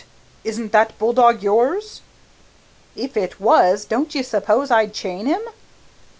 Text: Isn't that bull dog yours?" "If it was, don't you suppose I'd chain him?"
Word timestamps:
Isn't 0.43 0.71
that 0.71 0.97
bull 0.97 1.13
dog 1.13 1.43
yours?" 1.43 2.01
"If 2.95 3.15
it 3.15 3.39
was, 3.39 3.85
don't 3.85 4.15
you 4.15 4.23
suppose 4.23 4.71
I'd 4.71 4.95
chain 4.95 5.27
him?" 5.27 5.43